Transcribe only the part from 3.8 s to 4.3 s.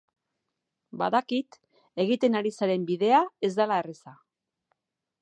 erraza.